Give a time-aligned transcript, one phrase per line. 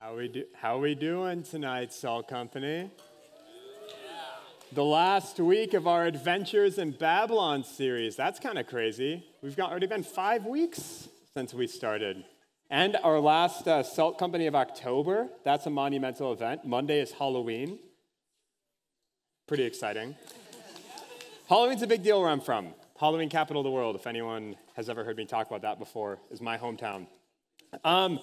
[0.00, 0.44] How we do?
[0.54, 2.88] How we doing tonight, Salt Company?
[4.70, 8.14] The last week of our Adventures in Babylon series.
[8.14, 9.26] That's kind of crazy.
[9.42, 12.24] We've got already been five weeks since we started,
[12.70, 15.30] and our last uh, Salt Company of October.
[15.44, 16.64] That's a monumental event.
[16.64, 17.80] Monday is Halloween.
[19.48, 20.14] Pretty exciting.
[21.48, 22.68] Halloween's a big deal where I'm from.
[23.00, 23.96] Halloween capital of the world.
[23.96, 27.08] If anyone has ever heard me talk about that before, is my hometown.
[27.82, 28.20] Um,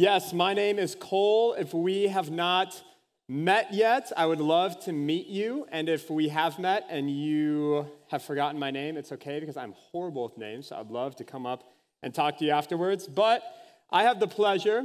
[0.00, 1.54] Yes, my name is Cole.
[1.54, 2.84] If we have not
[3.28, 5.66] met yet, I would love to meet you.
[5.72, 9.72] And if we have met and you have forgotten my name, it's okay because I'm
[9.72, 10.68] horrible with names.
[10.68, 11.64] So I'd love to come up
[12.00, 13.08] and talk to you afterwards.
[13.08, 13.42] But
[13.90, 14.84] I have the pleasure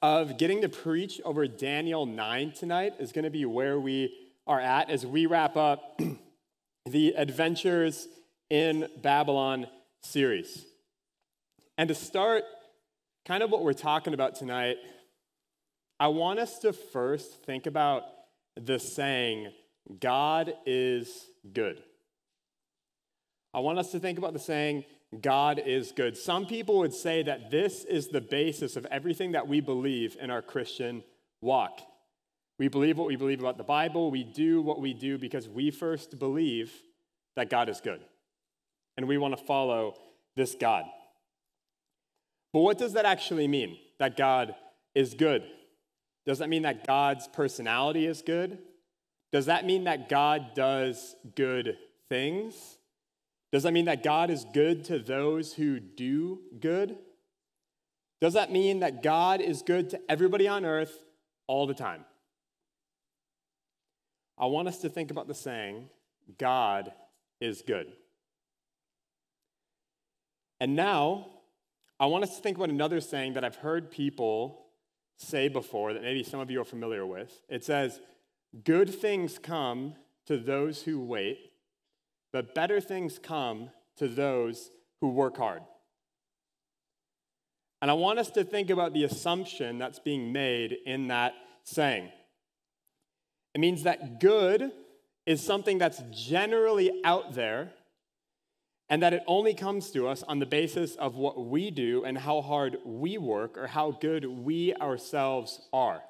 [0.00, 4.14] of getting to preach over Daniel 9 tonight, is going to be where we
[4.46, 6.00] are at as we wrap up
[6.88, 8.06] the Adventures
[8.48, 9.66] in Babylon
[10.04, 10.66] series.
[11.76, 12.44] And to start
[13.24, 14.76] kind of what we're talking about tonight,
[15.98, 18.04] I want us to first think about
[18.56, 19.52] the saying,
[20.00, 21.82] God is good.
[23.52, 24.84] I want us to think about the saying,
[25.20, 26.16] God is good.
[26.16, 30.30] Some people would say that this is the basis of everything that we believe in
[30.30, 31.02] our Christian
[31.40, 31.80] walk.
[32.58, 34.10] We believe what we believe about the Bible.
[34.10, 36.72] We do what we do because we first believe
[37.34, 38.00] that God is good.
[38.96, 39.96] And we want to follow
[40.36, 40.84] this God.
[42.52, 43.78] But what does that actually mean?
[43.98, 44.54] That God
[44.94, 45.44] is good?
[46.26, 48.58] Does that mean that God's personality is good?
[49.32, 51.76] Does that mean that God does good
[52.08, 52.78] things?
[53.52, 56.96] Does that mean that God is good to those who do good?
[58.20, 61.04] Does that mean that God is good to everybody on earth
[61.46, 62.04] all the time?
[64.38, 65.88] I want us to think about the saying,
[66.38, 66.92] God
[67.40, 67.92] is good.
[70.60, 71.29] And now,
[72.00, 74.64] I want us to think about another saying that I've heard people
[75.18, 77.42] say before that maybe some of you are familiar with.
[77.50, 78.00] It says,
[78.64, 79.94] Good things come
[80.26, 81.52] to those who wait,
[82.32, 83.68] but better things come
[83.98, 84.70] to those
[85.02, 85.60] who work hard.
[87.82, 91.34] And I want us to think about the assumption that's being made in that
[91.64, 92.10] saying.
[93.54, 94.72] It means that good
[95.26, 97.72] is something that's generally out there
[98.90, 102.18] and that it only comes to us on the basis of what we do and
[102.18, 106.02] how hard we work or how good we ourselves are.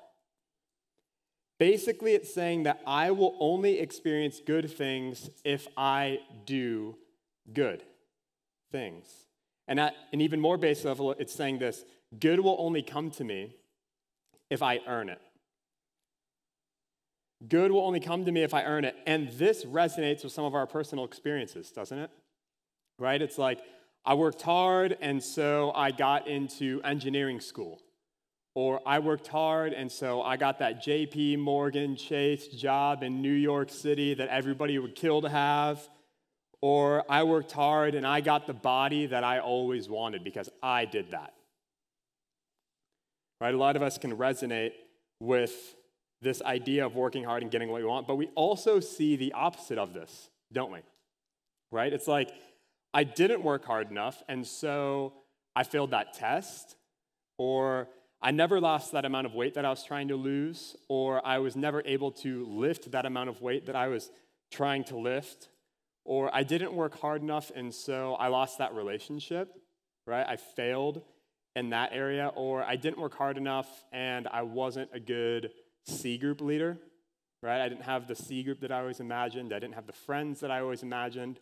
[1.59, 6.97] Basically, it's saying that I will only experience good things if I do
[7.53, 7.85] good
[8.73, 9.07] things.
[9.69, 11.85] And at an even more base level, it's saying this
[12.19, 13.57] good will only come to me
[14.49, 15.21] if I earn it.
[17.47, 18.97] Good will only come to me if I earn it.
[19.07, 22.11] And this resonates with some of our personal experiences, doesn't it?
[23.01, 23.21] Right?
[23.21, 23.59] It's like,
[24.05, 27.81] I worked hard, and so I got into engineering school.
[28.55, 33.33] Or I worked hard, and so I got that JP Morgan Chase job in New
[33.33, 35.81] York City that everybody would kill to have.
[36.63, 40.85] Or I worked hard and I got the body that I always wanted because I
[40.85, 41.33] did that.
[43.41, 43.55] Right?
[43.55, 44.73] A lot of us can resonate
[45.21, 45.55] with
[46.21, 49.33] this idea of working hard and getting what we want, but we also see the
[49.33, 50.81] opposite of this, don't we?
[51.73, 51.93] Right?
[51.93, 52.31] It's like
[52.93, 55.13] I didn't work hard enough, and so
[55.55, 56.77] I failed that test,
[57.39, 57.89] or
[58.21, 61.39] I never lost that amount of weight that I was trying to lose, or I
[61.39, 64.11] was never able to lift that amount of weight that I was
[64.51, 65.49] trying to lift,
[66.05, 69.55] or I didn't work hard enough, and so I lost that relationship,
[70.07, 70.27] right?
[70.27, 71.03] I failed
[71.57, 75.51] in that area, or I didn't work hard enough and I wasn't a good
[75.85, 76.79] C group leader,
[77.43, 77.61] right?
[77.61, 80.41] I didn't have the C group that I always imagined, I didn't have the friends
[80.41, 81.41] that I always imagined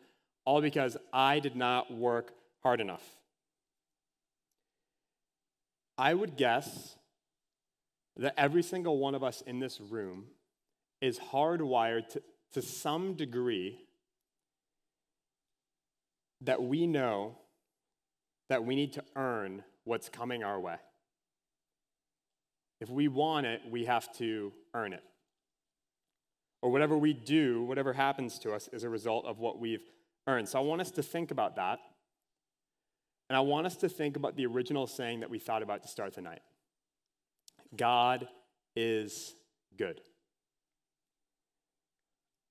[0.48, 2.32] all because I did not work
[2.62, 3.04] hard enough.
[5.98, 6.96] I would guess
[8.16, 10.24] that every single one of us in this room
[11.02, 12.22] is hardwired to,
[12.54, 13.78] to some degree
[16.40, 17.36] that we know
[18.48, 20.76] that we need to earn what's coming our way.
[22.80, 25.04] If we want it, we have to earn it.
[26.62, 29.84] Or whatever we do, whatever happens to us, is a result of what we've
[30.26, 30.46] earn.
[30.46, 31.78] So I want us to think about that.
[33.28, 35.88] And I want us to think about the original saying that we thought about to
[35.88, 36.40] start the night
[37.76, 38.26] God
[38.74, 39.34] is
[39.76, 40.00] good.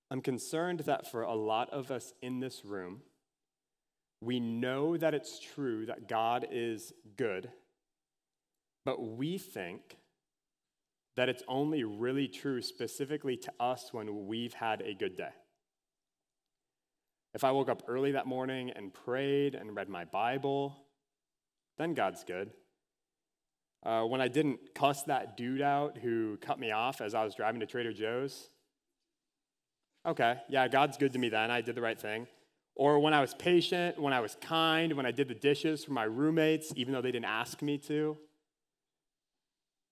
[0.09, 3.01] I'm concerned that for a lot of us in this room,
[4.21, 7.49] we know that it's true that God is good,
[8.85, 9.97] but we think
[11.17, 15.31] that it's only really true specifically to us when we've had a good day.
[17.37, 20.75] If I woke up early that morning and prayed and read my Bible,
[21.77, 22.49] then God's good.
[23.85, 27.35] Uh, when I didn't cuss that dude out who cut me off as I was
[27.35, 28.49] driving to Trader Joe's.
[30.03, 31.51] Okay, yeah, God's good to me then.
[31.51, 32.25] I did the right thing.
[32.73, 35.91] Or when I was patient, when I was kind, when I did the dishes for
[35.91, 38.17] my roommates, even though they didn't ask me to.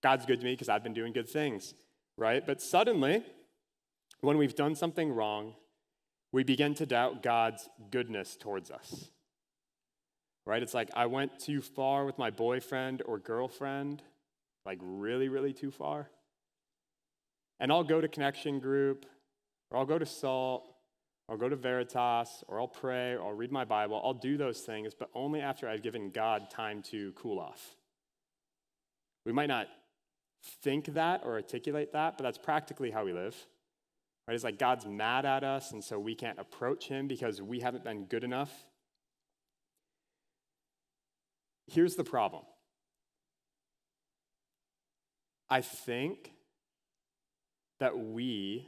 [0.02, 1.76] God's good to me because I've been doing good things,
[2.18, 2.44] right?
[2.44, 3.24] But suddenly,
[4.22, 5.54] when we've done something wrong,
[6.36, 9.10] we begin to doubt God's goodness towards us.
[10.46, 10.62] Right?
[10.62, 14.04] It's like I went too far with my boyfriend or girlfriend,
[14.66, 16.10] like really, really too far.
[17.62, 19.06] And I'll go to Connection Group,
[19.72, 20.68] or I'll go to Salt,
[21.30, 24.02] or I'll go to Veritas, or I'll pray, or I'll read my Bible.
[24.04, 27.78] I'll do those things, but only after I've given God time to cool off.
[29.26, 29.68] We might not
[30.64, 33.38] think that or articulate that, but that's practically how we live.
[34.28, 34.34] Right?
[34.34, 37.84] It's like God's mad at us, and so we can't approach Him because we haven't
[37.84, 38.52] been good enough.
[41.68, 42.44] Here's the problem
[45.50, 46.32] I think
[47.80, 48.68] that we,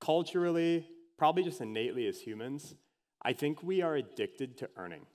[0.00, 0.86] culturally,
[1.18, 2.74] probably just innately as humans,
[3.22, 5.06] I think we are addicted to earning.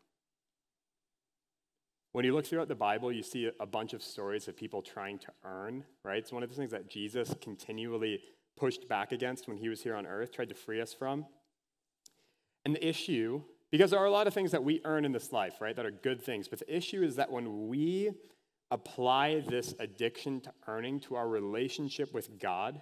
[2.13, 5.19] When you look throughout the Bible, you see a bunch of stories of people trying
[5.19, 6.17] to earn, right?
[6.17, 8.21] It's one of the things that Jesus continually
[8.57, 11.25] pushed back against when he was here on earth, tried to free us from.
[12.65, 15.31] And the issue, because there are a lot of things that we earn in this
[15.31, 18.11] life, right, that are good things, but the issue is that when we
[18.71, 22.81] apply this addiction to earning to our relationship with God,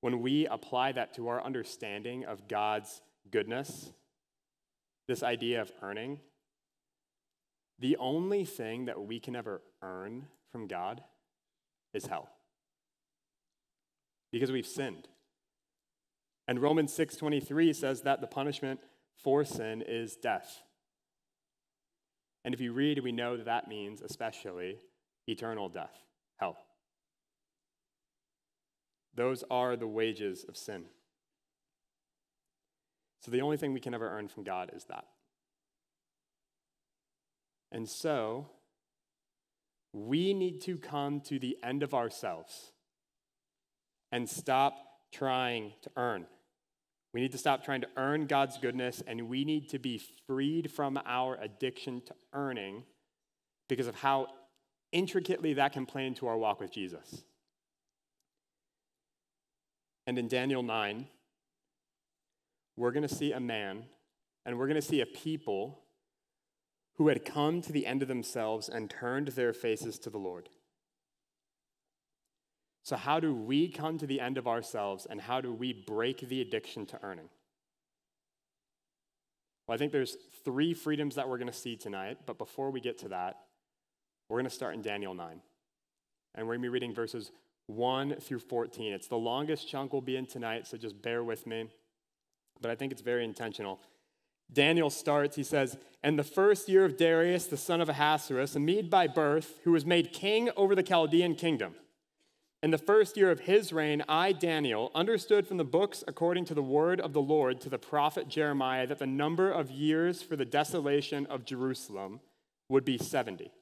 [0.00, 3.00] when we apply that to our understanding of God's
[3.30, 3.92] goodness,
[5.08, 6.20] this idea of earning,
[7.78, 11.02] the only thing that we can ever earn from God
[11.94, 12.28] is hell.
[14.34, 15.06] Because we've sinned.
[16.48, 18.80] And Romans 6:23 says that the punishment
[19.14, 20.64] for sin is death.
[22.44, 24.80] And if you read, we know that that means especially
[25.28, 25.96] eternal death,
[26.38, 26.58] hell.
[29.14, 30.86] Those are the wages of sin.
[33.20, 35.06] So the only thing we can ever earn from God is that.
[37.70, 38.50] And so,
[39.92, 42.72] we need to come to the end of ourselves
[44.14, 44.76] and stop
[45.12, 46.24] trying to earn.
[47.12, 50.70] We need to stop trying to earn God's goodness, and we need to be freed
[50.70, 52.84] from our addiction to earning
[53.68, 54.28] because of how
[54.92, 57.24] intricately that can play into our walk with Jesus.
[60.06, 61.08] And in Daniel 9,
[62.76, 63.82] we're going to see a man
[64.46, 65.80] and we're going to see a people
[66.98, 70.50] who had come to the end of themselves and turned their faces to the Lord.
[72.84, 76.20] So, how do we come to the end of ourselves and how do we break
[76.20, 77.30] the addiction to earning?
[79.66, 82.80] Well, I think there's three freedoms that we're going to see tonight, but before we
[82.80, 83.38] get to that,
[84.28, 85.40] we're going to start in Daniel 9.
[86.34, 87.32] And we're going to be reading verses
[87.68, 88.92] 1 through 14.
[88.92, 91.70] It's the longest chunk we'll be in tonight, so just bear with me.
[92.60, 93.80] But I think it's very intentional.
[94.52, 98.60] Daniel starts, he says, And the first year of Darius, the son of Ahasuerus, a
[98.60, 101.76] Mede by birth, who was made king over the Chaldean kingdom.
[102.64, 106.54] In the first year of his reign, I, Daniel, understood from the books according to
[106.54, 110.34] the word of the Lord to the prophet Jeremiah that the number of years for
[110.34, 112.20] the desolation of Jerusalem
[112.70, 113.52] would be 70.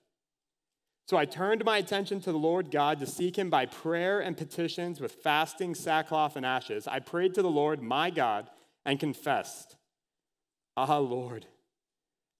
[1.09, 4.37] So I turned my attention to the Lord God to seek him by prayer and
[4.37, 6.87] petitions with fasting, sackcloth, and ashes.
[6.87, 8.51] I prayed to the Lord my God
[8.87, 9.75] and confessed,
[10.77, 11.47] Ah, Lord,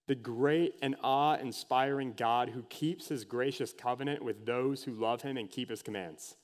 [0.07, 5.23] the great and awe inspiring God who keeps his gracious covenant with those who love
[5.23, 6.37] him and keep his commands.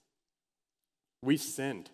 [1.22, 1.90] We've sinned.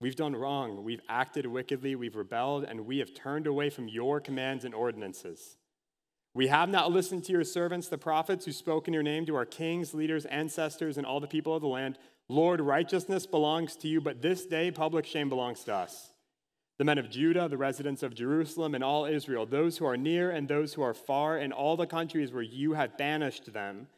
[0.00, 0.82] We've done wrong.
[0.82, 1.94] We've acted wickedly.
[1.94, 5.56] We've rebelled, and we have turned away from your commands and ordinances.
[6.34, 9.36] We have not listened to your servants, the prophets, who spoke in your name to
[9.36, 11.98] our kings, leaders, ancestors, and all the people of the land.
[12.28, 16.12] Lord, righteousness belongs to you, but this day public shame belongs to us.
[16.78, 20.30] The men of Judah, the residents of Jerusalem, and all Israel, those who are near
[20.30, 23.88] and those who are far, and all the countries where you have banished them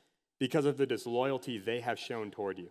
[0.40, 2.70] because of the disloyalty they have shown toward you.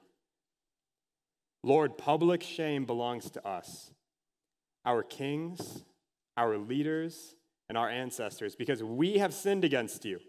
[1.64, 3.92] Lord, public shame belongs to us,
[4.86, 5.84] our kings,
[6.36, 7.36] our leaders,
[7.70, 10.20] and our ancestors because we have sinned against you.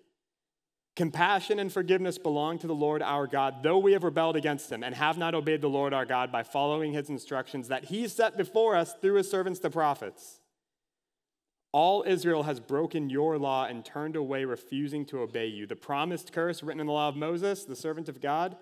[0.96, 4.84] Compassion and forgiveness belong to the Lord our God, though we have rebelled against him
[4.84, 8.36] and have not obeyed the Lord our God by following his instructions that he set
[8.36, 10.38] before us through his servants the prophets.
[11.72, 15.66] All Israel has broken your law and turned away, refusing to obey you.
[15.66, 18.56] The promised curse written in the law of Moses, the servant of God,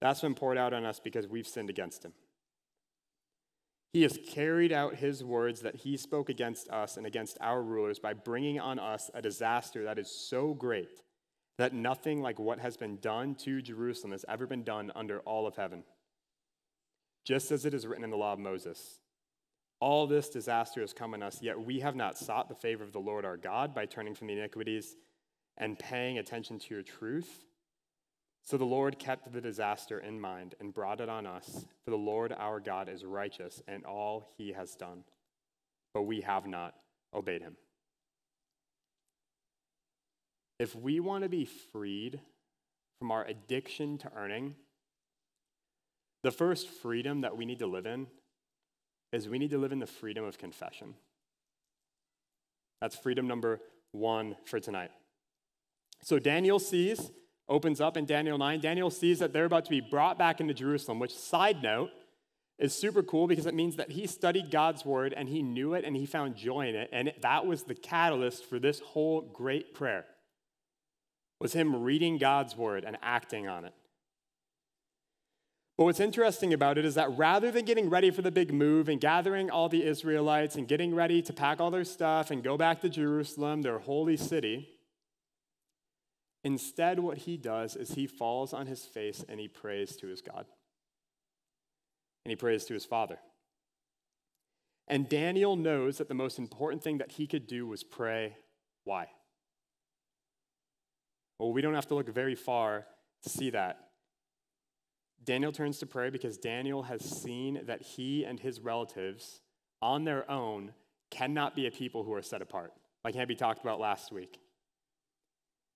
[0.00, 2.12] that's been poured out on us because we've sinned against him.
[3.92, 7.98] He has carried out his words that he spoke against us and against our rulers
[7.98, 11.02] by bringing on us a disaster that is so great
[11.56, 15.46] that nothing like what has been done to Jerusalem has ever been done under all
[15.46, 15.82] of heaven.
[17.24, 19.00] Just as it is written in the law of Moses.
[19.80, 22.92] All this disaster has come on us, yet we have not sought the favor of
[22.92, 24.96] the Lord our God by turning from the iniquities
[25.56, 27.44] and paying attention to your truth.
[28.44, 31.96] So the Lord kept the disaster in mind and brought it on us, for the
[31.96, 35.04] Lord our God is righteous in all he has done.
[35.92, 36.74] But we have not
[37.12, 37.56] obeyed him.
[40.58, 42.20] If we want to be freed
[42.98, 44.54] from our addiction to earning,
[46.22, 48.08] the first freedom that we need to live in
[49.12, 50.94] is we need to live in the freedom of confession.
[52.80, 53.60] That's freedom number
[53.92, 54.90] one for tonight.
[56.02, 57.10] So Daniel sees,
[57.48, 60.54] opens up in Daniel 9, Daniel sees that they're about to be brought back into
[60.54, 61.90] Jerusalem, which, side note,
[62.58, 65.84] is super cool because it means that he studied God's word and he knew it
[65.84, 66.90] and he found joy in it.
[66.92, 70.04] And that was the catalyst for this whole great prayer
[71.40, 73.72] was him reading God's word and acting on it.
[75.76, 78.88] But what's interesting about it is that rather than getting ready for the big move
[78.88, 82.56] and gathering all the Israelites and getting ready to pack all their stuff and go
[82.56, 84.68] back to Jerusalem, their holy city,
[86.44, 90.22] instead, what he does is he falls on his face and he prays to his
[90.22, 90.46] God.
[92.24, 93.18] And he prays to his Father.
[94.86, 98.36] And Daniel knows that the most important thing that he could do was pray.
[98.84, 99.08] Why?
[101.38, 102.86] Well, we don't have to look very far
[103.22, 103.78] to see that.
[105.24, 109.40] Daniel turns to pray because Daniel has seen that he and his relatives,
[109.82, 110.72] on their own,
[111.10, 112.72] cannot be a people who are set apart,
[113.04, 114.40] like Abby talked about last week.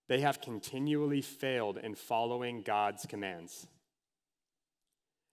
[0.09, 3.66] They have continually failed in following God's commands.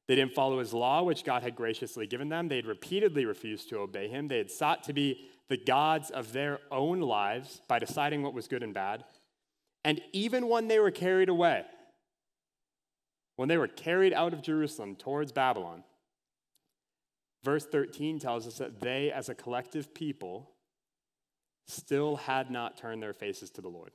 [0.07, 2.47] They didn't follow his law, which God had graciously given them.
[2.47, 4.27] They had repeatedly refused to obey him.
[4.27, 8.47] They had sought to be the gods of their own lives by deciding what was
[8.47, 9.03] good and bad.
[9.83, 11.63] And even when they were carried away,
[13.35, 15.83] when they were carried out of Jerusalem towards Babylon,
[17.43, 20.49] verse 13 tells us that they, as a collective people,
[21.67, 23.91] still had not turned their faces to the Lord.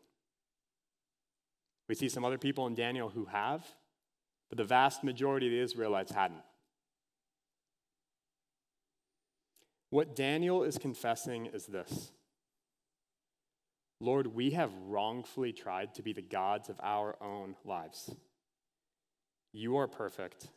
[1.89, 3.65] We see some other people in Daniel who have,
[4.49, 6.43] but the vast majority of the Israelites hadn't.
[9.91, 12.11] What Daniel is confessing is this
[14.01, 18.15] Lord, we have wrongfully tried to be the gods of our own lives.
[19.53, 20.49] You are perfect,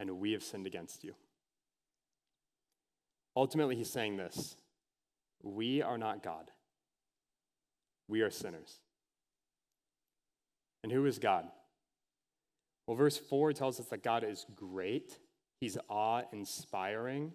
[0.00, 1.14] and we have sinned against you.
[3.36, 4.56] Ultimately, he's saying this
[5.42, 6.50] We are not God,
[8.08, 8.80] we are sinners.
[10.84, 11.46] And who is God?
[12.86, 15.18] Well, verse 4 tells us that God is great,
[15.58, 17.32] he's awe inspiring.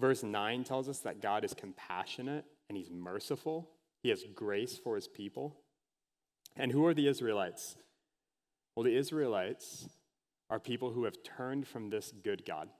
[0.00, 3.68] Verse 9 tells us that God is compassionate and he's merciful,
[4.02, 5.58] he has grace for his people.
[6.56, 7.76] And who are the Israelites?
[8.74, 9.86] Well, the Israelites
[10.48, 12.70] are people who have turned from this good God,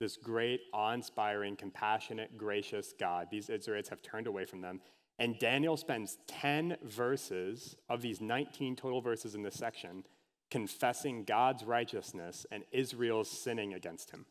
[0.00, 3.28] this great, awe inspiring, compassionate, gracious God.
[3.30, 4.82] These Israelites have turned away from them.
[5.18, 10.04] And Daniel spends 10 verses of these 19 total verses in this section
[10.50, 14.26] confessing God's righteousness and Israel's sinning against him.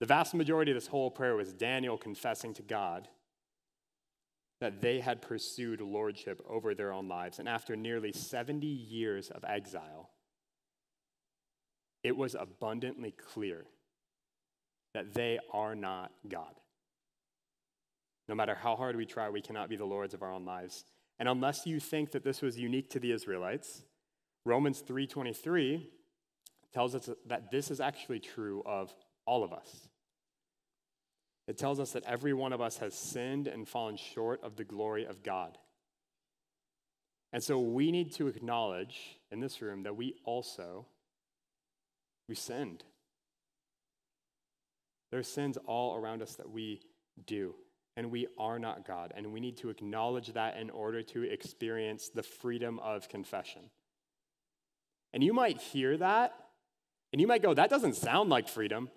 [0.00, 3.08] The vast majority of this whole prayer was Daniel confessing to God
[4.60, 7.38] that they had pursued lordship over their own lives.
[7.38, 10.10] And after nearly 70 years of exile,
[12.02, 13.66] it was abundantly clear
[14.94, 16.54] that they are not God.
[18.28, 20.84] No matter how hard we try, we cannot be the lords of our own lives.
[21.18, 23.84] And unless you think that this was unique to the Israelites,
[24.44, 25.90] Romans 3:23
[26.72, 28.94] tells us that this is actually true of
[29.24, 29.88] all of us.
[31.46, 34.64] It tells us that every one of us has sinned and fallen short of the
[34.64, 35.58] glory of God.
[37.32, 40.86] And so we need to acknowledge in this room that we also
[42.28, 42.84] we sinned.
[45.10, 46.82] There are sins all around us that we
[47.26, 47.54] do,
[47.98, 49.12] and we are not God.
[49.16, 53.62] And we need to acknowledge that in order to experience the freedom of confession.
[55.12, 56.32] And you might hear that,
[57.12, 58.88] and you might go, that doesn't sound like freedom.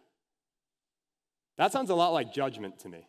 [1.58, 3.08] That sounds a lot like judgment to me.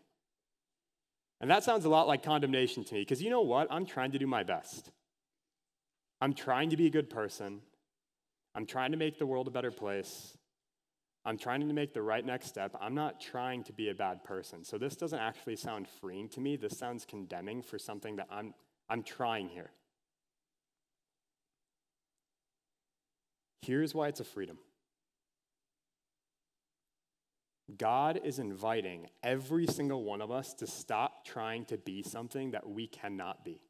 [1.43, 3.69] And that sounds a lot like condemnation to me because you know what?
[3.71, 4.91] I'm trying to do my best.
[6.23, 7.61] I'm trying to be a good person.
[8.55, 10.39] I'm trying to make the world a better place.
[11.25, 12.77] I'm trying to make the right next step.
[12.81, 14.65] I'm not trying to be a bad person.
[14.65, 16.57] So this doesn't actually sound freeing to me.
[16.57, 18.55] This sounds condemning for something that I'm,
[18.89, 19.71] I'm trying here.
[23.63, 24.59] Here's why it's a freedom.
[27.79, 32.69] God is inviting every single one of us to stop trying to be something that
[32.69, 33.61] we cannot be.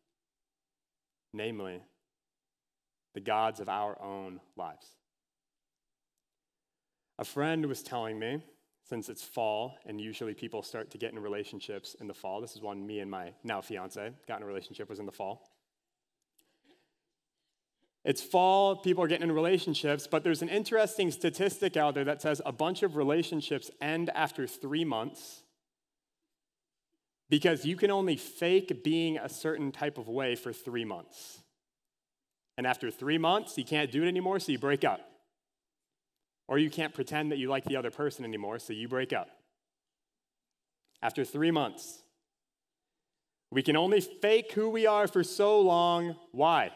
[1.32, 1.82] namely,
[3.14, 4.86] the gods of our own lives.
[7.22, 8.42] A friend was telling me,
[8.88, 12.56] since it's fall and usually people start to get in relationships in the fall, this
[12.56, 15.48] is one me and my now fiance got in a relationship was in the fall.
[18.04, 22.20] It's fall, people are getting in relationships, but there's an interesting statistic out there that
[22.20, 25.44] says a bunch of relationships end after three months
[27.30, 31.38] because you can only fake being a certain type of way for three months.
[32.58, 35.11] And after three months, you can't do it anymore, so you break up.
[36.48, 39.28] Or you can't pretend that you like the other person anymore, so you break up.
[41.00, 41.98] After three months,
[43.50, 46.16] we can only fake who we are for so long.
[46.32, 46.72] Why?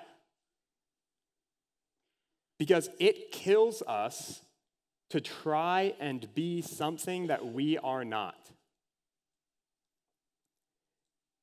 [2.59, 4.43] because it kills us
[5.11, 8.51] to try and be something that we are not.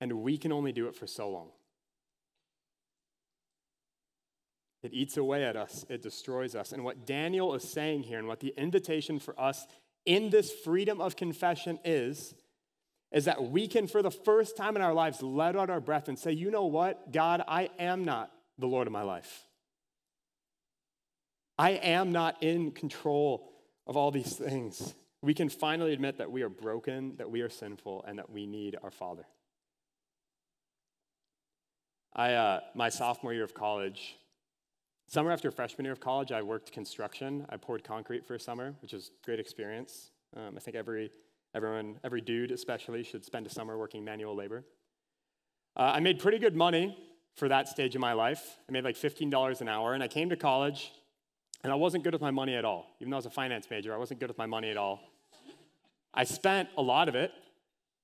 [0.02, 1.50] And we can only do it for so long.
[4.84, 6.74] It eats away at us, it destroys us.
[6.74, 9.66] And what Daniel is saying here, and what the invitation for us
[10.06, 12.36] in this freedom of confession is,
[13.14, 16.10] is that we can, for the first time in our lives, let out our breath
[16.10, 19.48] and say, you know what, God, I am not the Lord of my life.
[21.58, 23.54] I am not in control
[23.88, 24.96] of all these things.
[25.22, 28.46] We can finally admit that we are broken, that we are sinful, and that we
[28.46, 29.26] need our Father.
[32.16, 34.18] I, uh, my sophomore year of college,
[35.08, 37.46] summer after freshman year of college, I worked construction.
[37.50, 40.12] I poured concrete for a summer, which a great experience.
[40.36, 41.12] Um, I think every,
[41.54, 44.64] everyone, every dude especially, should spend a summer working manual labor.
[45.76, 46.98] Uh, I made pretty good money
[47.36, 48.58] for that stage of my life.
[48.70, 50.92] I made like $15 an hour, and I came to college
[51.64, 52.88] and I wasn't good with my money at all.
[53.00, 55.00] Even though I was a finance major, I wasn't good with my money at all.
[56.14, 57.32] I spent a lot of it.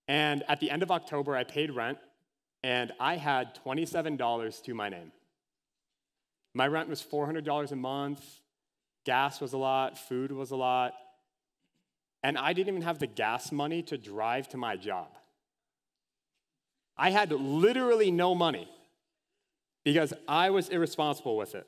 [0.08, 2.00] And at the end of October, I paid rent,
[2.64, 5.12] and I had $27 to my name.
[6.54, 8.24] My rent was $400 a month,
[9.06, 10.94] gas was a lot, food was a lot,
[12.24, 15.08] and I didn't even have the gas money to drive to my job.
[16.98, 18.68] I had literally no money
[19.86, 21.66] because I was irresponsible with it.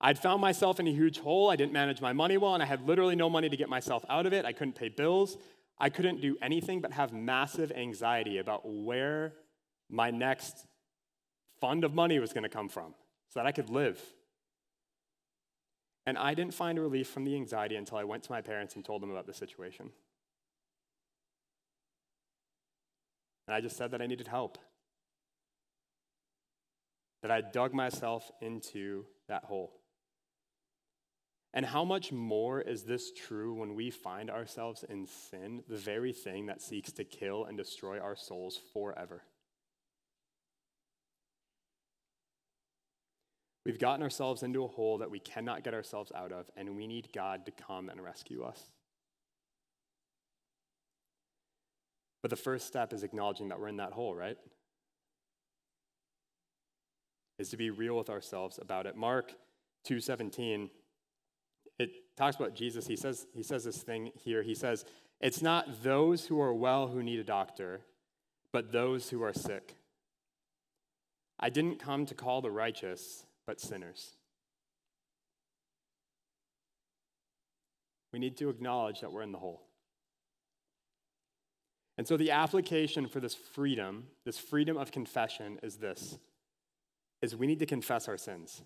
[0.00, 1.50] I'd found myself in a huge hole.
[1.50, 4.04] I didn't manage my money well, and I had literally no money to get myself
[4.08, 4.44] out of it.
[4.44, 5.36] I couldn't pay bills.
[5.78, 9.32] I couldn't do anything but have massive anxiety about where
[9.90, 10.66] my next
[11.60, 12.94] fund of money was going to come from
[13.30, 14.00] so that I could live.
[16.04, 18.84] And I didn't find relief from the anxiety until I went to my parents and
[18.84, 19.90] told them about the situation.
[23.46, 24.58] And I just said that I needed help.
[27.22, 29.72] That I dug myself into that hole.
[31.52, 36.12] And how much more is this true when we find ourselves in sin, the very
[36.12, 39.22] thing that seeks to kill and destroy our souls forever?
[43.70, 46.88] We've gotten ourselves into a hole that we cannot get ourselves out of, and we
[46.88, 48.60] need God to come and rescue us.
[52.20, 54.36] But the first step is acknowledging that we're in that hole, right?
[57.38, 58.96] Is to be real with ourselves about it.
[58.96, 59.34] Mark
[59.88, 60.68] 2:17
[61.78, 62.88] it talks about Jesus.
[62.88, 64.42] He says, he says this thing here.
[64.42, 64.84] He says,
[65.20, 67.82] It's not those who are well who need a doctor,
[68.52, 69.76] but those who are sick.
[71.38, 74.12] I didn't come to call the righteous, but sinners.
[78.12, 79.62] We need to acknowledge that we're in the hole.
[81.98, 86.16] And so the application for this freedom, this freedom of confession is this
[87.22, 88.62] is we need to confess our sins.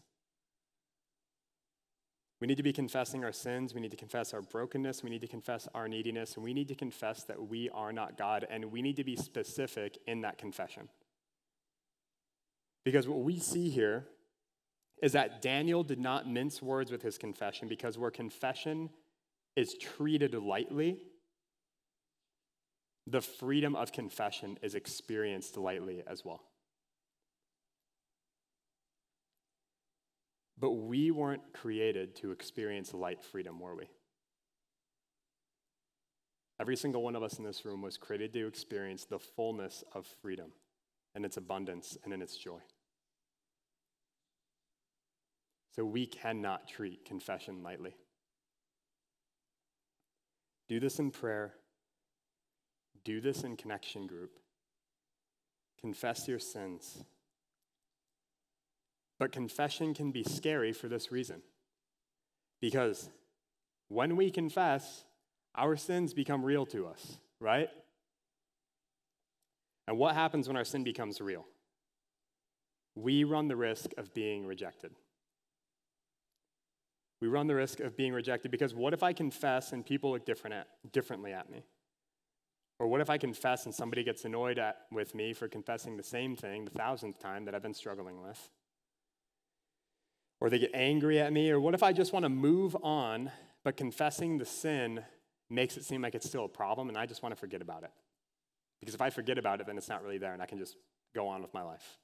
[2.42, 3.73] We need to be confessing our sins.
[3.73, 5.03] We need to confess our brokenness.
[5.03, 6.35] We need to confess our neediness.
[6.35, 8.47] And we need to confess that we are not God.
[8.51, 10.90] And we need to be specific in that confession.
[12.85, 14.09] Because what we see here
[15.05, 18.88] is that Daniel did not mince words with his confession because where confession
[19.55, 20.97] is treated lightly,
[23.07, 26.40] the freedom of confession is experienced lightly as well.
[30.59, 33.90] But we weren't created to experience light freedom, were we?
[36.59, 40.07] Every single one of us in this room was created to experience the fullness of
[40.23, 40.53] freedom
[41.14, 42.61] and its abundance and in its joy.
[45.75, 47.97] So we cannot treat confession lightly.
[50.69, 51.55] Do this in prayer.
[53.05, 54.39] Do this in connection group.
[55.81, 57.03] Confess your sins.
[59.19, 61.43] But confession can be scary for this reason.
[62.61, 63.11] Because
[63.89, 65.05] when we confess,
[65.55, 67.69] our sins become real to us, right?
[69.87, 71.45] And what happens when our sin becomes real?
[72.95, 74.93] we run the risk of being rejected.
[77.25, 80.27] We run the risk of being rejected because what if I confess and people look
[80.27, 81.65] different at, differently at me?
[82.79, 86.03] Or what if I confess and somebody gets annoyed at, with me for confessing the
[86.03, 88.51] same thing the thousandth time that I've been struggling with?
[90.39, 91.51] Or they get angry at me?
[91.51, 93.31] Or what if I just want to move on,
[93.65, 95.03] but confessing the sin
[95.49, 97.85] makes it seem like it's still a problem and I just want to forget about
[97.85, 97.91] it?
[98.81, 100.77] Because if I forget about it, then it's not really there and I can just
[101.15, 101.97] go on with my life.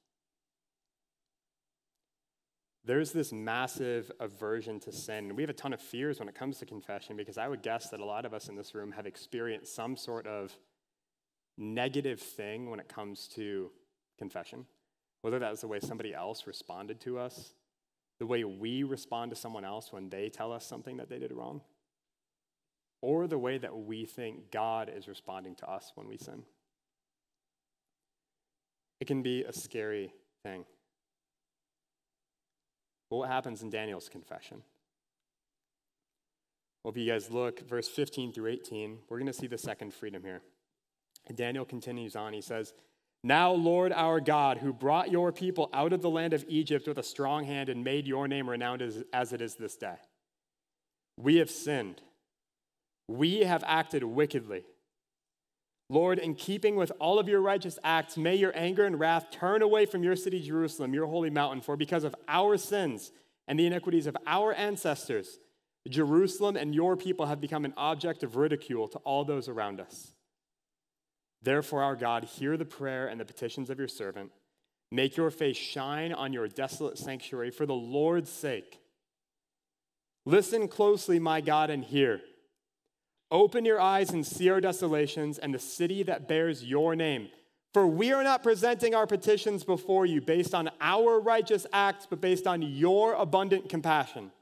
[2.84, 5.36] There's this massive aversion to sin.
[5.36, 7.90] We have a ton of fears when it comes to confession because I would guess
[7.90, 10.56] that a lot of us in this room have experienced some sort of
[11.58, 13.70] negative thing when it comes to
[14.18, 14.64] confession.
[15.20, 17.52] Whether that was the way somebody else responded to us,
[18.18, 21.32] the way we respond to someone else when they tell us something that they did
[21.32, 21.60] wrong,
[23.02, 26.42] or the way that we think God is responding to us when we sin.
[29.00, 30.12] It can be a scary
[30.42, 30.64] thing.
[33.10, 34.62] But what happens in Daniel's confession?
[36.82, 39.92] Well, if you guys look, verse 15 through 18, we're going to see the second
[39.92, 40.40] freedom here.
[41.26, 42.32] And Daniel continues on.
[42.32, 42.72] He says,
[43.22, 46.96] Now, Lord our God, who brought your people out of the land of Egypt with
[46.96, 49.96] a strong hand and made your name renowned as, as it is this day,
[51.18, 52.00] we have sinned.
[53.08, 54.64] We have acted wickedly.
[55.90, 59.60] Lord, in keeping with all of your righteous acts, may your anger and wrath turn
[59.60, 61.60] away from your city, Jerusalem, your holy mountain.
[61.60, 63.10] For because of our sins
[63.48, 65.40] and the iniquities of our ancestors,
[65.88, 70.12] Jerusalem and your people have become an object of ridicule to all those around us.
[71.42, 74.30] Therefore, our God, hear the prayer and the petitions of your servant.
[74.92, 78.78] Make your face shine on your desolate sanctuary for the Lord's sake.
[80.24, 82.20] Listen closely, my God, and hear.
[83.30, 87.28] Open your eyes and see our desolations and the city that bears your name.
[87.72, 92.20] For we are not presenting our petitions before you based on our righteous acts, but
[92.20, 94.32] based on your abundant compassion.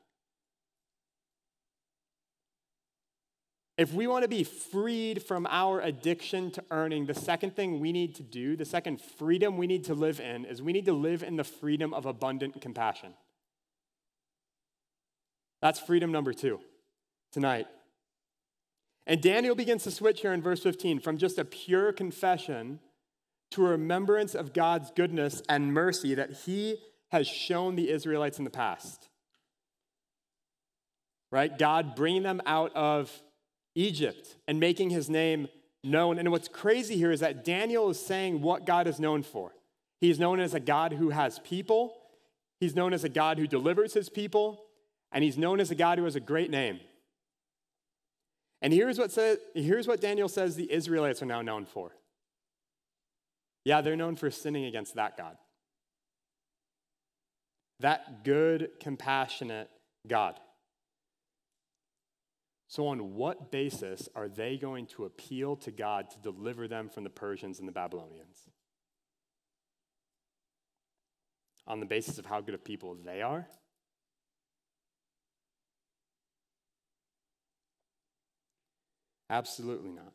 [3.77, 7.93] If we want to be freed from our addiction to earning, the second thing we
[7.93, 10.93] need to do, the second freedom we need to live in, is we need to
[10.93, 13.15] live in the freedom of abundant compassion.
[15.63, 16.59] That's freedom number two
[17.31, 17.67] tonight.
[19.09, 22.79] And Daniel begins to switch here in verse 15 from just a pure confession
[23.53, 26.77] to a remembrance of God's goodness and mercy that he
[27.11, 29.09] has shown the Israelites in the past.
[31.33, 31.59] Right?
[31.59, 33.11] God bringing them out of
[33.75, 35.49] Egypt and making his name
[35.83, 36.19] known.
[36.19, 39.53] And what's crazy here is that Daniel is saying what God is known for.
[40.03, 41.95] He's known as a God who has people,
[42.61, 44.65] he's known as a God who delivers his people,
[45.13, 46.81] and he's known as a God who has a great name.
[48.61, 51.93] And here's what, says, here's what Daniel says the Israelites are now known for.
[53.65, 55.37] Yeah, they're known for sinning against that God.
[57.81, 59.71] That good, compassionate
[60.07, 60.41] God.
[62.67, 67.05] So, on what basis are they going to appeal to God to deliver them from
[67.05, 68.49] the Persians and the Babylonians?
[71.67, 73.47] On the basis of how good of people they are?
[79.31, 80.13] Absolutely not.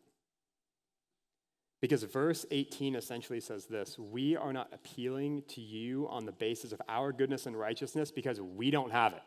[1.82, 6.71] Because verse 18 essentially says this We are not appealing to you on the basis
[6.71, 9.21] of our goodness and righteousness because we don't have it.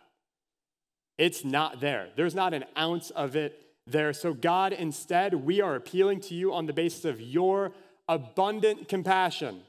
[1.19, 2.09] It's not there.
[2.17, 4.13] There's not an ounce of it there.
[4.13, 7.73] So, God, instead, we are appealing to you on the basis of your
[8.09, 9.61] abundant compassion.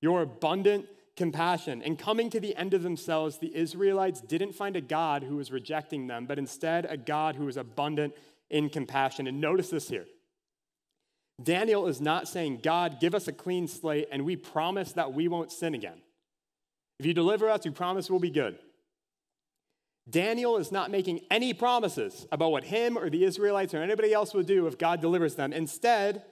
[0.00, 1.82] Your abundant compassion.
[1.82, 5.50] And coming to the end of themselves, the Israelites didn't find a God who was
[5.50, 8.14] rejecting them, but instead a God who was abundant
[8.50, 9.26] in compassion.
[9.26, 10.06] And notice this here
[11.42, 15.28] Daniel is not saying, God, give us a clean slate and we promise that we
[15.28, 16.00] won't sin again.
[16.98, 18.58] If you deliver us, we promise we'll be good.
[20.08, 24.32] Daniel is not making any promises about what him or the Israelites or anybody else
[24.32, 25.52] will do if God delivers them.
[25.52, 26.22] Instead,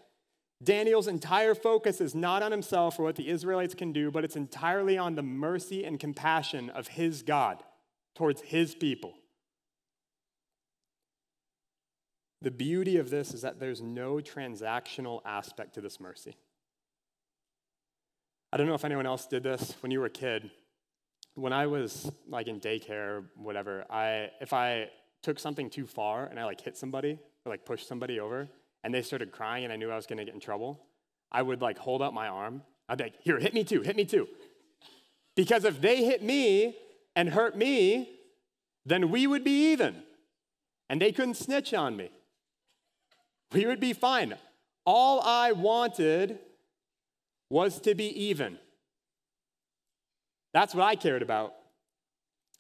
[0.65, 4.37] Daniel's entire focus is not on himself or what the Israelites can do, but it's
[4.37, 7.63] entirely on the mercy and compassion of his God
[8.15, 9.15] towards his people.
[12.41, 16.37] The beauty of this is that there's no transactional aspect to this mercy.
[18.53, 20.51] I don't know if anyone else did this when you were a kid.
[21.35, 24.91] When I was like in daycare or whatever, I if I
[25.23, 28.49] took something too far and I like hit somebody or like pushed somebody over,
[28.85, 30.81] and they started crying and I knew I was to get in trouble,
[31.33, 32.63] I would like hold up my arm.
[32.89, 34.29] I'd be like, here, hit me too, hit me too.
[35.35, 36.77] Because if they hit me
[37.17, 38.11] and hurt me,
[38.85, 40.03] then we would be even.
[40.91, 42.11] And they couldn't snitch on me.
[43.53, 44.35] We would be fine.
[44.85, 46.39] All I wanted
[47.49, 48.59] was to be even.
[50.53, 51.55] That's what I cared about.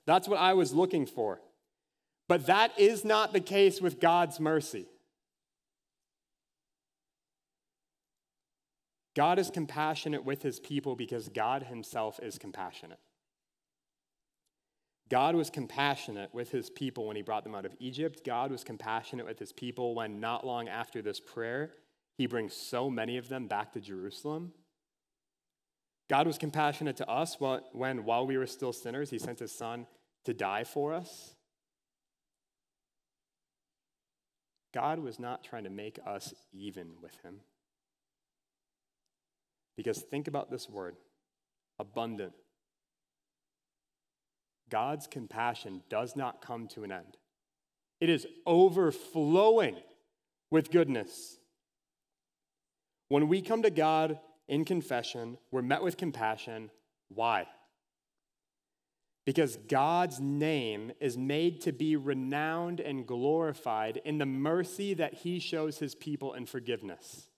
[0.06, 1.40] That's what I was looking for.
[2.28, 4.86] But that is not the case with God's mercy.
[9.14, 12.98] God is compassionate with his people because God himself is compassionate.
[15.08, 18.22] God was compassionate with his people when he brought them out of Egypt.
[18.24, 21.74] God was compassionate with his people when, not long after this prayer,
[22.16, 24.52] he brings so many of them back to Jerusalem.
[26.08, 27.36] God was compassionate to us
[27.72, 29.86] when, while we were still sinners, he sent his son
[30.24, 31.34] to die for us.
[34.72, 37.40] God was not trying to make us even with him.
[39.76, 40.96] Because think about this word
[41.78, 42.32] abundant.
[44.70, 47.16] God's compassion does not come to an end,
[48.00, 49.76] it is overflowing
[50.50, 51.38] with goodness.
[53.08, 56.70] When we come to God in confession, we're met with compassion.
[57.08, 57.46] Why?
[59.26, 65.38] Because God's name is made to be renowned and glorified in the mercy that he
[65.38, 67.28] shows his people in forgiveness.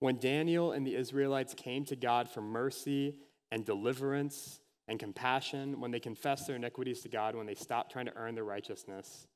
[0.00, 3.16] When Daniel and the Israelites came to God for mercy
[3.50, 8.06] and deliverance and compassion, when they confessed their iniquities to God, when they stopped trying
[8.06, 9.26] to earn their righteousness,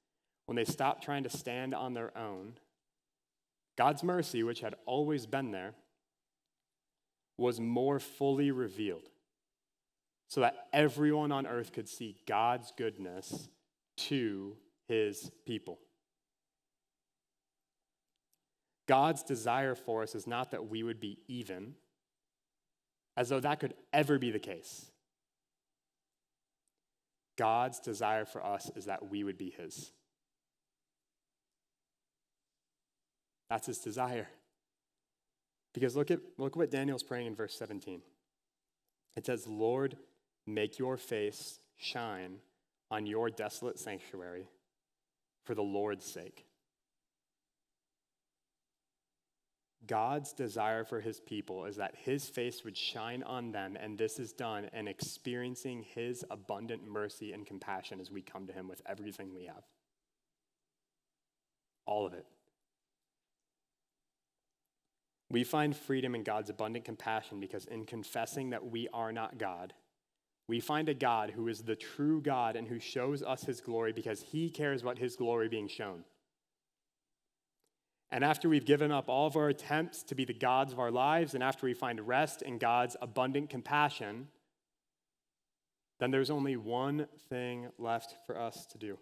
[0.46, 2.55] when they stopped trying to stand on their own,
[3.77, 5.75] God's mercy, which had always been there,
[7.37, 9.09] was more fully revealed
[10.29, 13.48] so that everyone on earth could see God's goodness
[13.96, 14.57] to
[14.88, 15.79] his people.
[18.87, 21.75] God's desire for us is not that we would be even,
[23.16, 24.90] as though that could ever be the case.
[27.37, 29.92] God's desire for us is that we would be His.
[33.49, 34.29] That's His desire.
[35.75, 38.03] Because look at, look what Daniel's praying in verse 17.
[39.16, 39.97] It says, Lord,
[40.47, 42.37] make your face shine
[42.90, 44.49] on your desolate sanctuary
[45.45, 46.47] for the Lord's sake.
[49.87, 54.18] God's desire for his people is that his face would shine on them, and this
[54.18, 58.81] is done in experiencing his abundant mercy and compassion as we come to him with
[58.87, 59.64] everything we have.
[61.85, 62.27] All of it.
[65.29, 69.73] We find freedom in God's abundant compassion because in confessing that we are not God,
[70.47, 73.92] we find a God who is the true God and who shows us his glory
[73.92, 76.05] because he cares about his glory being shown.
[78.12, 80.90] And after we've given up all of our attempts to be the gods of our
[80.90, 84.29] lives, and after we find rest in God's abundant compassion,
[85.98, 88.98] then there's only one thing left for us to do.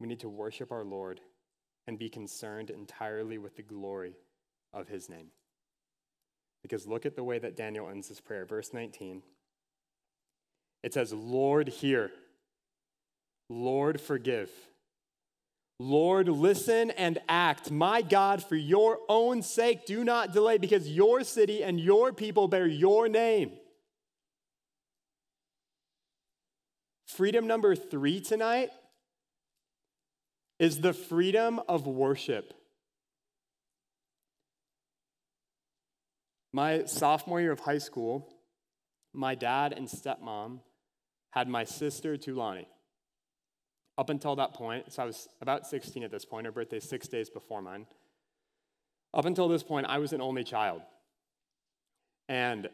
[0.00, 1.20] We need to worship our Lord
[1.86, 4.16] and be concerned entirely with the glory
[4.72, 5.28] of his name.
[6.60, 8.44] Because look at the way that Daniel ends his prayer.
[8.44, 9.22] Verse 19.
[10.82, 12.10] It says, Lord, hear.
[13.48, 14.50] Lord, forgive.
[15.78, 17.70] Lord, listen and act.
[17.70, 22.48] My God, for your own sake, do not delay, because your city and your people
[22.48, 23.52] bear your name.
[27.06, 28.70] Freedom number three tonight
[30.58, 32.54] is the freedom of worship.
[36.52, 38.32] My sophomore year of high school,
[39.12, 40.60] my dad and stepmom
[41.30, 42.64] had my sister Tulani.
[43.98, 47.08] Up until that point, so I was about 16 at this point, her birthday six
[47.08, 47.86] days before mine.
[49.14, 50.82] Up until this point, I was an only child.
[52.28, 52.68] And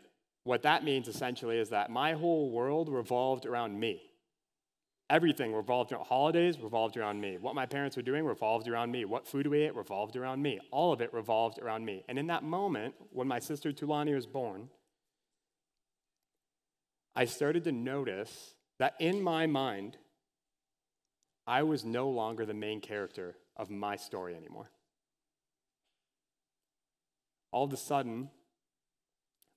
[0.45, 4.03] what that means essentially is that my whole world revolved around me.
[5.09, 7.37] Everything revolved around holidays, revolved around me.
[7.39, 9.05] What my parents were doing revolved around me.
[9.05, 10.59] What food we ate revolved around me.
[10.71, 12.03] All of it revolved around me.
[12.09, 14.71] And in that moment, when my sister Tulani was born,
[17.15, 19.99] I started to notice that in my mind,
[21.47, 24.71] I was no longer the main character of my story anymore.
[27.51, 28.31] All of a sudden,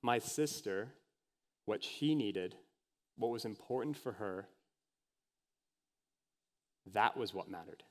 [0.02, 0.90] my sister,
[1.66, 2.56] what she needed,
[3.18, 4.48] what was important for her,
[6.94, 7.84] that was what mattered.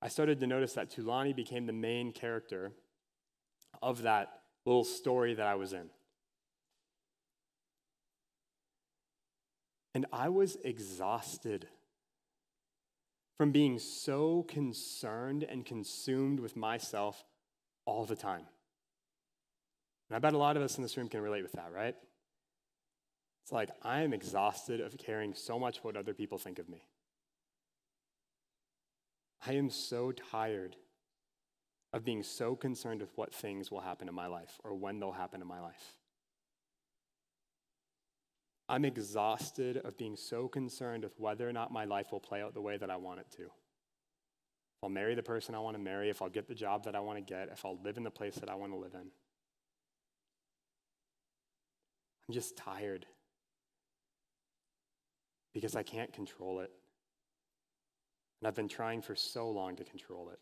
[0.00, 2.72] I started to notice that Tulani became the main character
[3.82, 5.90] of that little story that I was in.
[9.98, 11.66] And I was exhausted
[13.36, 17.24] from being so concerned and consumed with myself
[17.84, 18.44] all the time.
[20.08, 21.96] And I bet a lot of us in this room can relate with that, right?
[23.42, 26.84] It's like I am exhausted of caring so much what other people think of me.
[29.44, 30.76] I am so tired
[31.92, 35.10] of being so concerned with what things will happen in my life or when they'll
[35.10, 35.97] happen in my life.
[38.68, 42.52] I'm exhausted of being so concerned with whether or not my life will play out
[42.52, 43.44] the way that I want it to.
[43.44, 46.94] If I'll marry the person I want to marry, if I'll get the job that
[46.94, 48.94] I want to get, if I'll live in the place that I want to live
[48.94, 49.10] in.
[52.28, 53.06] I'm just tired
[55.54, 56.70] because I can't control it.
[58.40, 60.38] And I've been trying for so long to control it.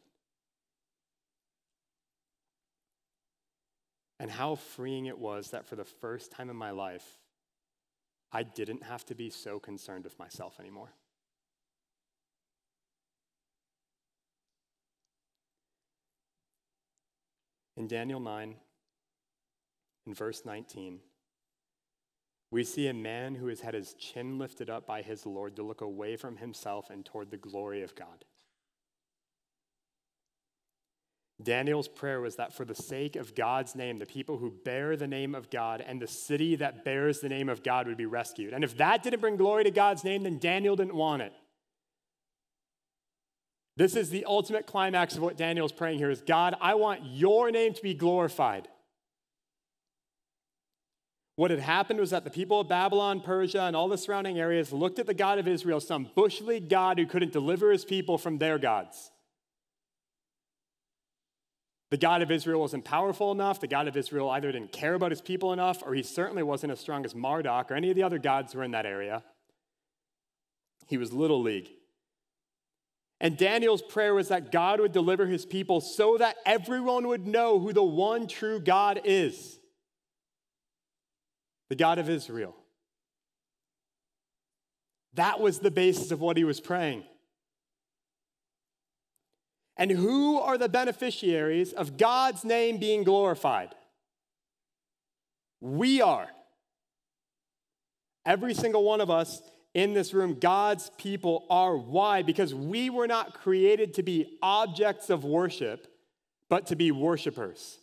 [4.19, 7.07] And how freeing it was that for the first time in my life,
[8.33, 10.93] I didn't have to be so concerned with myself anymore.
[17.77, 18.57] In Daniel 9,
[20.07, 21.01] in verse 19,
[22.51, 25.63] we see a man who has had his chin lifted up by his Lord to
[25.63, 28.25] look away from himself and toward the glory of God.
[31.43, 35.07] Daniel's prayer was that for the sake of God's name, the people who bear the
[35.07, 38.55] name of God and the city that bears the name of God would be rescued.
[38.55, 41.33] And if that didn't bring glory to God's name, then Daniel didn't want it.
[43.77, 47.51] This is the ultimate climax of what Daniel's praying here is God, I want your
[47.51, 48.69] name to be glorified.
[51.37, 54.73] What had happened was that the people of Babylon, Persia, and all the surrounding areas
[54.73, 58.17] looked at the God of Israel, some bush league God who couldn't deliver his people
[58.17, 59.11] from their gods.
[61.91, 63.61] The God of Israel wasn't powerful enough.
[63.61, 66.73] The God of Israel either didn't care about his people enough, or he certainly wasn't
[66.73, 69.23] as strong as Marduk or any of the other gods who were in that area.
[70.89, 71.69] He was little league.
[73.21, 77.59] And Daniel's prayer was that God would deliver his people so that everyone would know
[77.59, 79.59] who the one true God is
[81.69, 82.55] the God of Israel.
[85.15, 87.05] That was the basis of what he was praying.
[89.77, 93.75] And who are the beneficiaries of God's name being glorified?
[95.61, 96.29] We are.
[98.25, 99.43] Every single one of us
[99.75, 101.77] in this room, God's people are.
[101.77, 102.23] Why?
[102.23, 105.87] Because we were not created to be objects of worship,
[106.49, 107.79] but to be worshipers.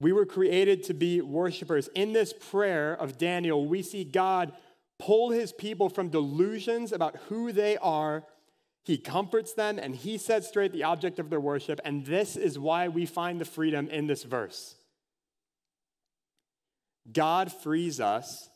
[0.00, 1.88] We were created to be worshipers.
[1.94, 4.52] In this prayer of Daniel, we see God
[4.98, 8.24] pull his people from delusions about who they are
[8.84, 11.80] he comforts them and he sets straight the object of their worship.
[11.84, 14.74] And this is why we find the freedom in this verse.
[17.10, 18.48] God frees us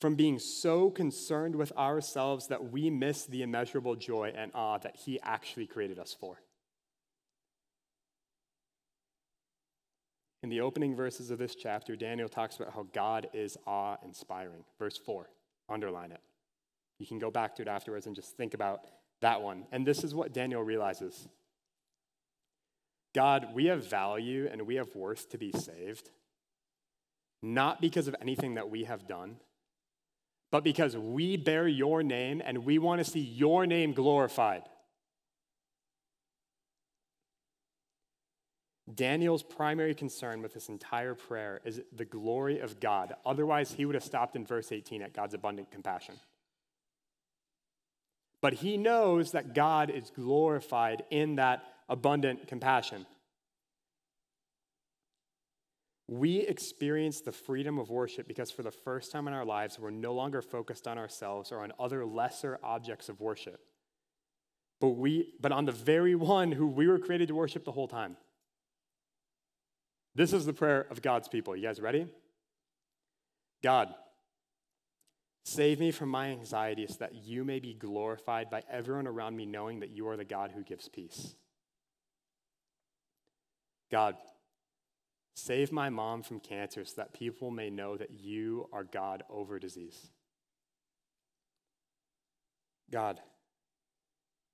[0.00, 4.96] from being so concerned with ourselves that we miss the immeasurable joy and awe that
[4.96, 6.40] he actually created us for.
[10.44, 14.62] In the opening verses of this chapter, Daniel talks about how God is awe inspiring.
[14.78, 15.28] Verse 4,
[15.68, 16.20] underline it.
[17.00, 18.82] You can go back to it afterwards and just think about
[19.20, 19.64] that one.
[19.72, 21.28] And this is what Daniel realizes
[23.14, 26.10] God, we have value and we have worth to be saved,
[27.42, 29.36] not because of anything that we have done,
[30.50, 34.62] but because we bear your name and we want to see your name glorified.
[38.94, 43.14] Daniel's primary concern with this entire prayer is the glory of God.
[43.26, 46.14] Otherwise, he would have stopped in verse 18 at God's abundant compassion.
[48.40, 53.06] But he knows that God is glorified in that abundant compassion.
[56.06, 59.90] We experience the freedom of worship because for the first time in our lives, we're
[59.90, 63.60] no longer focused on ourselves or on other lesser objects of worship.
[64.80, 67.88] But, we, but on the very one who we were created to worship the whole
[67.88, 68.16] time.
[70.14, 71.54] This is the prayer of God's people.
[71.56, 72.06] You guys ready?
[73.62, 73.92] God,
[75.50, 79.80] Save me from my anxieties that you may be glorified by everyone around me, knowing
[79.80, 81.36] that you are the God who gives peace.
[83.90, 84.16] God,
[85.34, 89.58] save my mom from cancer so that people may know that you are God over
[89.58, 90.10] disease.
[92.92, 93.18] God,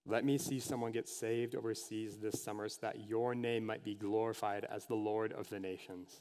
[0.06, 3.96] let me see someone get saved overseas this summer so that your name might be
[3.96, 6.20] glorified as the Lord of the nations.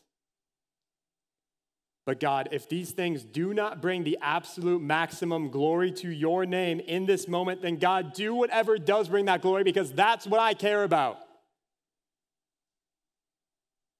[2.05, 6.81] But God, if these things do not bring the absolute maximum glory to your name
[6.81, 10.53] in this moment, then God, do whatever does bring that glory because that's what I
[10.53, 11.19] care about.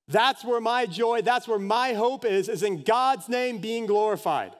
[0.10, 4.51] That's where my joy, that's where my hope is, is in God's name being glorified.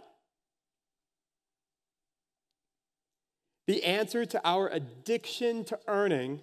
[3.68, 6.42] The answer to our addiction to earning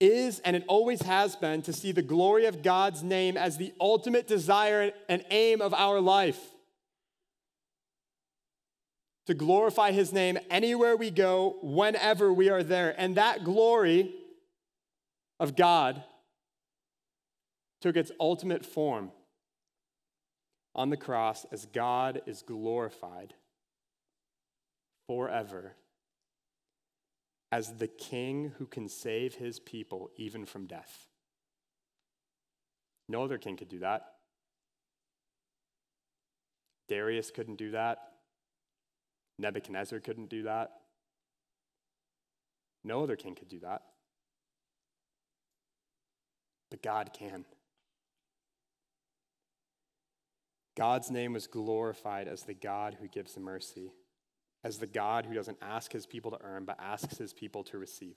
[0.00, 3.72] is and it always has been to see the glory of God's name as the
[3.80, 6.40] ultimate desire and aim of our life.
[9.26, 12.92] to glorify his name anywhere we go, whenever we are there.
[12.98, 14.12] And that glory
[15.38, 16.02] of God
[17.80, 19.12] took its ultimate form
[20.74, 23.34] on the cross as God is glorified
[25.06, 25.76] forever
[27.52, 31.08] as the king who can save his people even from death.
[33.08, 34.02] No other king could do that.
[36.88, 37.98] Darius couldn't do that.
[39.38, 40.70] Nebuchadnezzar couldn't do that.
[42.84, 43.82] No other king could do that.
[46.70, 47.44] But God can.
[50.76, 53.92] God's name was glorified as the God who gives mercy,
[54.62, 57.78] as the God who doesn't ask his people to earn, but asks his people to
[57.78, 58.16] receive,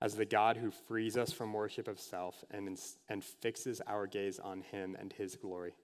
[0.00, 4.38] as the God who frees us from worship of self and, and fixes our gaze
[4.38, 5.74] on him and his glory.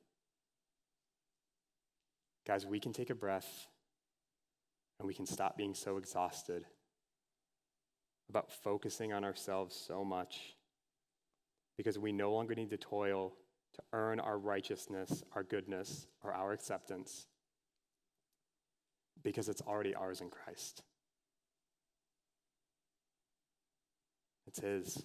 [2.46, 3.66] Guys, we can take a breath
[5.00, 6.64] and we can stop being so exhausted
[8.28, 10.54] about focusing on ourselves so much
[11.76, 13.32] because we no longer need to toil
[13.74, 17.26] to earn our righteousness, our goodness, or our acceptance
[19.22, 20.82] because it's already ours in Christ.
[24.46, 25.02] It's His.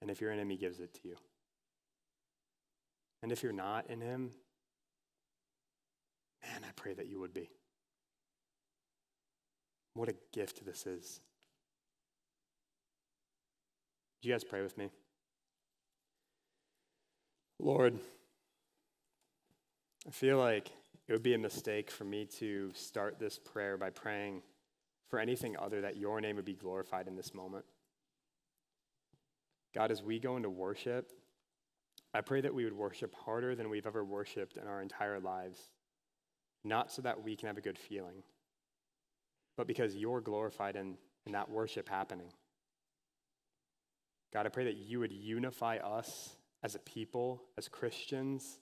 [0.00, 1.16] And if you're in Him, He gives it to you.
[3.22, 4.30] And if you're not in Him,
[6.42, 7.50] man, I pray that you would be.
[9.94, 11.20] What a gift this is.
[14.20, 14.90] Do you guys pray with me?
[17.58, 17.98] Lord,
[20.06, 20.70] I feel like
[21.12, 24.40] it would be a mistake for me to start this prayer by praying
[25.10, 27.66] for anything other that your name would be glorified in this moment.
[29.74, 31.12] God, as we go into worship,
[32.14, 35.58] I pray that we would worship harder than we've ever worshiped in our entire lives,
[36.64, 38.22] not so that we can have a good feeling,
[39.58, 40.96] but because you're glorified in,
[41.26, 42.32] in that worship happening.
[44.32, 48.60] God, I pray that you would unify us as a people, as Christians,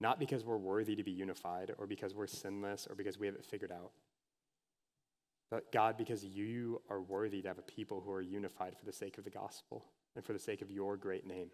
[0.00, 3.34] not because we're worthy to be unified or because we're sinless or because we have
[3.34, 3.90] it figured out,
[5.50, 8.92] but God, because you are worthy to have a people who are unified for the
[8.92, 9.84] sake of the gospel
[10.14, 11.50] and for the sake of your great name.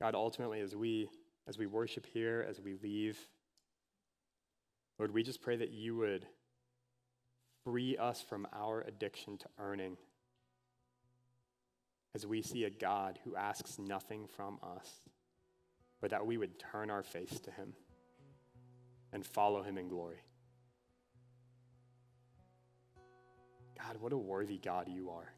[0.00, 1.08] God, ultimately, as we
[1.48, 3.18] as we worship here, as we leave,
[4.98, 6.26] Lord, we just pray that you would
[7.64, 9.96] free us from our addiction to earning
[12.14, 14.90] as we see a God who asks nothing from us,
[16.00, 17.72] but that we would turn our face to him
[19.12, 20.22] and follow him in glory.
[23.78, 25.32] God, what a worthy God you are.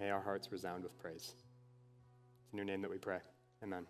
[0.00, 1.34] May our hearts resound with praise.
[2.42, 3.18] It's in your name that we pray.
[3.62, 3.86] Amen.